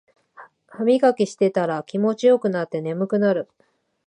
[0.67, 3.47] ハミガキしてたら気持ちよくなって眠くなる